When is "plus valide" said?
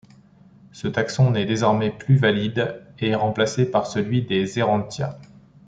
1.91-2.81